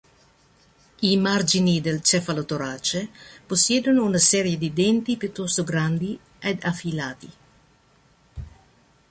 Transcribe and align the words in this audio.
I 1.01 1.15
margini 1.17 1.79
del 1.79 2.01
cefalotorace 2.01 3.09
possiedono 3.45 4.03
una 4.03 4.17
serie 4.17 4.57
di 4.57 4.73
denti 4.73 5.15
piuttosto 5.15 5.63
grandi 5.63 6.19
ed 6.39 6.57
affilati. 6.63 7.31